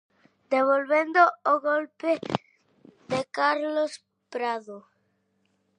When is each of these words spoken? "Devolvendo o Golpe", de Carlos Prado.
"Devolvendo 0.53 1.21
o 1.51 1.53
Golpe", 1.69 2.11
de 3.11 3.21
Carlos 3.37 3.93
Prado. 4.33 4.77